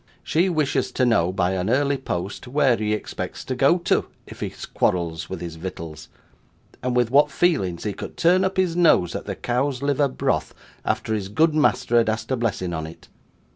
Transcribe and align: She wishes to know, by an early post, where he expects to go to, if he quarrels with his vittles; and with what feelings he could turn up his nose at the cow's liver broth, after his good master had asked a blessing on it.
She 0.23 0.49
wishes 0.49 0.91
to 0.93 1.05
know, 1.05 1.31
by 1.31 1.51
an 1.51 1.69
early 1.69 1.99
post, 1.99 2.47
where 2.47 2.75
he 2.75 2.91
expects 2.91 3.45
to 3.45 3.53
go 3.53 3.77
to, 3.77 4.07
if 4.25 4.39
he 4.39 4.51
quarrels 4.73 5.29
with 5.29 5.41
his 5.41 5.57
vittles; 5.57 6.09
and 6.81 6.95
with 6.95 7.11
what 7.11 7.29
feelings 7.29 7.83
he 7.83 7.93
could 7.93 8.17
turn 8.17 8.43
up 8.43 8.57
his 8.57 8.75
nose 8.75 9.13
at 9.13 9.25
the 9.25 9.35
cow's 9.35 9.83
liver 9.83 10.07
broth, 10.07 10.55
after 10.83 11.13
his 11.13 11.29
good 11.29 11.53
master 11.53 11.97
had 11.99 12.09
asked 12.09 12.31
a 12.31 12.35
blessing 12.35 12.73
on 12.73 12.87
it. 12.87 13.09